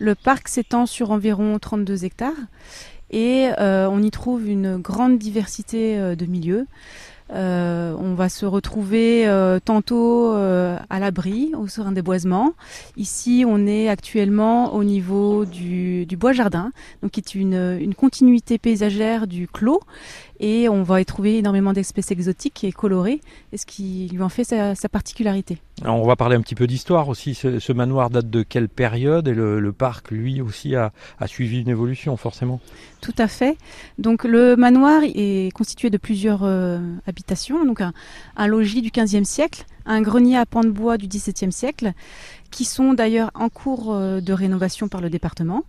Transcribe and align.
Le 0.00 0.16
parc 0.16 0.48
s'étend 0.48 0.86
sur 0.86 1.12
environ 1.12 1.56
32 1.56 2.04
hectares 2.04 2.32
et 3.12 3.50
euh, 3.60 3.88
on 3.88 4.02
y 4.02 4.10
trouve 4.10 4.48
une 4.48 4.76
grande 4.76 5.18
diversité 5.18 5.96
euh, 5.96 6.16
de 6.16 6.26
milieux. 6.26 6.66
Euh, 7.32 7.94
on 8.00 8.14
va 8.14 8.28
se 8.28 8.44
retrouver 8.44 9.24
tantôt 9.64 10.32
à 10.32 10.98
l'abri, 10.98 11.52
au 11.56 11.68
sur 11.68 11.86
un 11.86 11.92
déboisement. 11.92 12.54
Ici, 12.96 13.44
on 13.46 13.68
est 13.68 13.88
actuellement 13.88 14.74
au 14.74 14.82
niveau 14.82 15.44
du, 15.44 16.06
du 16.06 16.16
bois-jardin, 16.16 16.72
donc 17.02 17.12
qui 17.12 17.20
est 17.20 17.34
une 17.36 17.94
continuité 17.94 18.58
paysagère 18.58 19.28
du 19.28 19.46
clos. 19.46 19.80
Et 20.40 20.68
on 20.68 20.82
va 20.82 21.00
y 21.00 21.04
trouver 21.04 21.38
énormément 21.38 21.72
d'espèces 21.72 22.10
exotiques 22.10 22.64
et 22.64 22.72
colorées, 22.72 23.20
et 23.52 23.56
ce 23.56 23.66
qui 23.66 24.08
lui 24.12 24.22
en 24.22 24.28
fait 24.28 24.44
sa, 24.44 24.74
sa 24.74 24.88
particularité. 24.88 25.58
Alors 25.82 26.00
on 26.00 26.06
va 26.06 26.16
parler 26.16 26.36
un 26.36 26.40
petit 26.40 26.54
peu 26.54 26.66
d'histoire 26.66 27.08
aussi. 27.08 27.34
Ce, 27.34 27.58
ce, 27.58 27.72
manoir 27.72 28.10
date 28.10 28.30
de 28.30 28.42
quelle 28.42 28.68
période 28.68 29.26
Et 29.28 29.34
le, 29.34 29.60
le 29.60 29.72
parc, 29.72 30.10
lui 30.10 30.40
aussi, 30.40 30.76
a, 30.76 30.92
a, 31.18 31.26
suivi 31.26 31.60
une 31.60 31.68
évolution, 31.68 32.16
forcément? 32.16 32.60
Tout 33.00 33.14
à 33.18 33.28
fait. 33.28 33.56
Donc 33.98 34.24
le 34.24 34.56
manoir 34.56 35.02
est 35.04 35.52
constitué 35.54 35.90
de 35.90 35.98
plusieurs 35.98 36.42
euh, 36.44 36.78
habitations. 37.06 37.64
Donc 37.64 37.80
un, 37.80 37.92
un, 38.36 38.46
logis 38.46 38.82
du 38.82 38.90
XVe 38.90 39.24
siècle, 39.24 39.64
un 39.86 40.00
grenier 40.00 40.36
à 40.36 40.46
pans 40.46 40.64
de 40.64 40.70
bois 40.70 40.96
du 40.96 41.06
XVIIe 41.08 41.52
siècle, 41.52 41.92
qui 42.50 42.64
sont 42.64 42.94
d'ailleurs 42.94 43.30
en 43.34 43.48
cours 43.48 43.92
euh, 43.92 44.20
de 44.20 44.32
rénovation 44.32 44.88
par 44.88 45.00
le 45.00 45.10
département, 45.10 45.64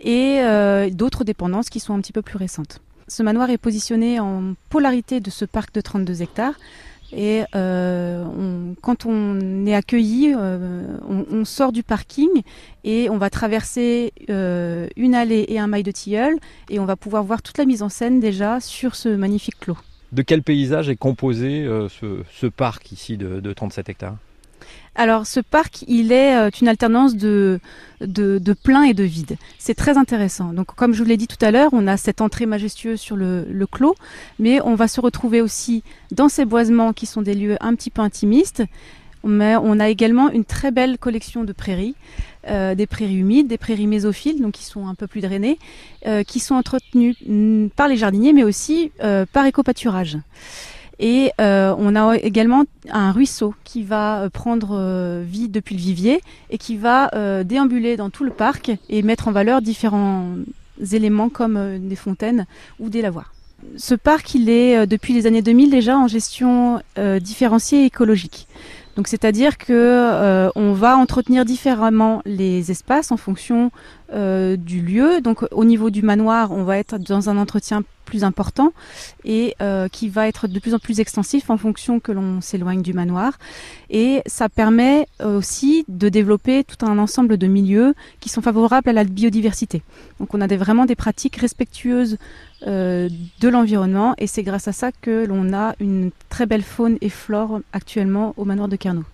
et 0.00 0.40
euh, 0.40 0.90
d'autres 0.90 1.24
dépendances 1.24 1.68
qui 1.68 1.80
sont 1.80 1.94
un 1.94 2.00
petit 2.00 2.12
peu 2.12 2.22
plus 2.22 2.38
récentes. 2.38 2.80
Ce 3.08 3.22
manoir 3.22 3.50
est 3.50 3.58
positionné 3.58 4.20
en 4.20 4.54
polarité 4.70 5.20
de 5.20 5.30
ce 5.30 5.44
parc 5.44 5.74
de 5.74 5.80
32 5.80 6.22
hectares. 6.22 6.54
Et 7.12 7.42
euh, 7.54 8.24
quand 8.80 9.06
on 9.06 9.66
est 9.66 9.74
accueilli, 9.74 10.34
euh, 10.36 10.96
on, 11.08 11.44
sort 11.44 11.70
du 11.70 11.82
parking 11.82 12.30
et 12.82 13.08
on 13.08 13.18
va 13.18 13.30
traverser 13.30 14.12
euh, 14.30 14.88
une 14.96 15.14
allée 15.14 15.44
et 15.48 15.58
un 15.58 15.66
mail 15.66 15.84
de 15.84 15.92
tilleul 15.92 16.36
et 16.70 16.80
on 16.80 16.86
va 16.86 16.96
pouvoir 16.96 17.22
voir 17.22 17.42
toute 17.42 17.58
la 17.58 17.66
mise 17.66 17.82
en 17.82 17.88
scène 17.88 18.18
déjà 18.18 18.58
sur 18.58 18.96
ce 18.96 19.08
magnifique 19.10 19.60
clos. 19.60 19.78
De 20.12 20.22
quel 20.22 20.42
paysage 20.42 20.88
est 20.88 20.96
composé 20.96 21.68
ce, 21.88 22.46
parc 22.46 22.90
ici 22.90 23.16
de 23.16 23.52
37 23.52 23.88
hectares? 23.88 24.16
Alors 24.96 25.26
ce 25.26 25.40
parc, 25.40 25.84
il 25.88 26.12
est 26.12 26.36
euh, 26.36 26.50
une 26.60 26.68
alternance 26.68 27.16
de, 27.16 27.58
de, 28.00 28.52
plein 28.52 28.84
et 28.84 28.94
de 28.94 29.02
vide. 29.02 29.36
C'est 29.58 29.74
très 29.74 29.98
intéressant. 29.98 30.52
Donc 30.52 30.74
comme 30.74 30.94
je 30.94 31.02
vous 31.02 31.08
l'ai 31.08 31.16
dit 31.16 31.26
tout 31.26 31.42
à 31.44 31.50
l'heure, 31.50 31.70
on 31.72 31.86
a 31.86 31.96
cette 31.96 32.20
entrée 32.20 32.46
majestueuse 32.46 33.00
sur 33.00 33.16
le, 33.16 33.66
clos, 33.70 33.96
mais 34.38 34.60
on 34.60 34.74
va 34.74 34.86
se 34.86 35.00
retrouver 35.00 35.40
aussi 35.40 35.82
dans 36.12 36.28
ces 36.28 36.44
boisements 36.44 36.92
qui 36.92 37.06
sont 37.06 37.22
des 37.22 37.34
lieux 37.34 37.56
un 37.60 37.74
petit 37.74 37.90
peu 37.90 38.02
intimistes. 38.02 38.62
Mais 39.26 39.56
on 39.56 39.80
a 39.80 39.88
également 39.88 40.28
une 40.30 40.44
très 40.44 40.70
belle 40.70 40.98
collection 40.98 41.44
de 41.44 41.54
prairies, 41.54 41.94
euh, 42.48 42.74
des 42.74 42.86
prairies 42.86 43.16
humides, 43.16 43.48
des 43.48 43.56
prairies 43.56 43.86
mésophiles, 43.86 44.42
donc 44.42 44.52
qui 44.52 44.64
sont 44.64 44.86
un 44.86 44.94
peu 44.94 45.06
plus 45.06 45.22
drainées, 45.22 45.58
euh, 46.06 46.24
qui 46.24 46.40
sont 46.40 46.54
entretenues 46.54 47.16
mm, 47.26 47.68
par 47.68 47.88
les 47.88 47.96
jardiniers, 47.96 48.34
mais 48.34 48.44
aussi 48.44 48.92
par 49.32 49.46
éco-pâturage. 49.46 50.18
Et 50.98 51.32
euh, 51.40 51.74
on 51.78 51.96
a 51.96 52.16
également 52.16 52.64
un 52.90 53.12
ruisseau 53.12 53.54
qui 53.64 53.82
va 53.82 54.20
euh, 54.20 54.30
prendre 54.30 54.70
euh, 54.72 55.24
vie 55.26 55.48
depuis 55.48 55.74
le 55.74 55.80
vivier 55.80 56.20
et 56.50 56.58
qui 56.58 56.76
va 56.76 57.10
déambuler 57.44 57.96
dans 57.96 58.10
tout 58.10 58.24
le 58.24 58.30
parc 58.30 58.72
et 58.88 59.02
mettre 59.02 59.28
en 59.28 59.32
valeur 59.32 59.62
différents 59.62 60.26
éléments 60.92 61.28
comme 61.28 61.78
des 61.78 61.96
fontaines 61.96 62.46
ou 62.78 62.88
des 62.88 63.02
lavoirs. 63.02 63.32
Ce 63.76 63.94
parc, 63.94 64.34
il 64.34 64.50
est 64.50 64.86
depuis 64.86 65.14
les 65.14 65.26
années 65.26 65.42
2000 65.42 65.70
déjà 65.70 65.96
en 65.96 66.06
gestion 66.06 66.80
différenciée 67.20 67.84
écologique. 67.84 68.46
Donc 68.96 69.08
c'est-à-dire 69.08 69.58
que 69.58 70.50
on 70.54 70.72
va 70.72 70.96
entretenir 70.96 71.44
différemment 71.44 72.22
les 72.24 72.70
espaces 72.70 73.12
en 73.12 73.16
fonction 73.16 73.70
du 74.12 74.80
lieu. 74.80 75.20
Donc 75.20 75.44
au 75.50 75.64
niveau 75.64 75.90
du 75.90 76.02
manoir, 76.02 76.52
on 76.52 76.64
va 76.64 76.78
être 76.78 76.98
dans 76.98 77.30
un 77.30 77.38
entretien 77.38 77.82
important 78.22 78.72
et 79.24 79.56
euh, 79.60 79.88
qui 79.88 80.08
va 80.08 80.28
être 80.28 80.46
de 80.46 80.58
plus 80.60 80.74
en 80.74 80.78
plus 80.78 81.00
extensif 81.00 81.50
en 81.50 81.56
fonction 81.56 81.98
que 81.98 82.12
l'on 82.12 82.40
s'éloigne 82.40 82.82
du 82.82 82.92
manoir. 82.92 83.38
Et 83.90 84.22
ça 84.26 84.48
permet 84.48 85.08
aussi 85.24 85.84
de 85.88 86.08
développer 86.08 86.62
tout 86.62 86.86
un 86.86 86.98
ensemble 86.98 87.36
de 87.38 87.46
milieux 87.46 87.94
qui 88.20 88.28
sont 88.28 88.42
favorables 88.42 88.88
à 88.88 88.92
la 88.92 89.04
biodiversité. 89.04 89.82
Donc 90.20 90.34
on 90.34 90.40
a 90.40 90.46
vraiment 90.56 90.86
des 90.86 90.94
pratiques 90.94 91.36
respectueuses 91.36 92.18
euh, 92.66 93.08
de 93.40 93.48
l'environnement 93.48 94.14
et 94.18 94.26
c'est 94.26 94.42
grâce 94.42 94.68
à 94.68 94.72
ça 94.72 94.90
que 94.92 95.26
l'on 95.26 95.52
a 95.52 95.74
une 95.80 96.10
très 96.28 96.46
belle 96.46 96.62
faune 96.62 96.98
et 97.00 97.08
flore 97.08 97.60
actuellement 97.72 98.34
au 98.36 98.44
manoir 98.44 98.68
de 98.68 98.76
Carnot. 98.76 99.04